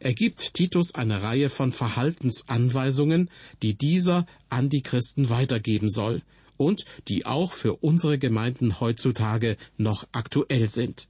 Er 0.00 0.14
gibt 0.14 0.54
Titus 0.54 0.94
eine 0.94 1.22
Reihe 1.22 1.50
von 1.50 1.72
Verhaltensanweisungen, 1.72 3.28
die 3.62 3.74
dieser 3.74 4.26
an 4.48 4.70
die 4.70 4.82
Christen 4.82 5.28
weitergeben 5.28 5.90
soll 5.90 6.22
und 6.56 6.86
die 7.08 7.26
auch 7.26 7.52
für 7.52 7.74
unsere 7.76 8.18
Gemeinden 8.18 8.80
heutzutage 8.80 9.58
noch 9.76 10.06
aktuell 10.12 10.70
sind. 10.70 11.06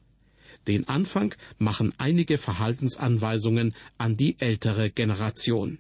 Den 0.68 0.88
Anfang 0.88 1.34
machen 1.58 1.94
einige 1.98 2.38
Verhaltensanweisungen 2.38 3.74
an 3.98 4.16
die 4.16 4.40
ältere 4.40 4.90
Generation. 4.90 5.78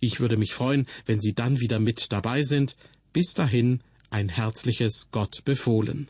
Ich 0.00 0.18
würde 0.18 0.36
mich 0.36 0.54
freuen, 0.54 0.86
wenn 1.06 1.20
Sie 1.20 1.34
dann 1.34 1.60
wieder 1.60 1.78
mit 1.78 2.10
dabei 2.12 2.42
sind. 2.42 2.76
Bis 3.12 3.34
dahin 3.34 3.80
ein 4.08 4.28
herzliches 4.28 5.08
Gott 5.10 5.44
befohlen. 5.44 6.08